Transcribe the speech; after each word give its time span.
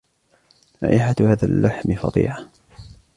رائحة 0.83 1.15
هذا 1.19 1.45
اللحم 1.45 1.95
فظيعة. 1.95 2.49